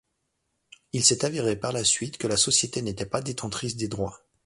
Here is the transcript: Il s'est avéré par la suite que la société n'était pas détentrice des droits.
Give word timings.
Il 0.93 1.03
s'est 1.05 1.25
avéré 1.25 1.55
par 1.55 1.73
la 1.73 1.83
suite 1.83 2.17
que 2.17 2.25
la 2.25 2.35
société 2.35 2.81
n'était 2.81 3.05
pas 3.05 3.21
détentrice 3.21 3.75
des 3.75 3.87
droits. 3.87 4.19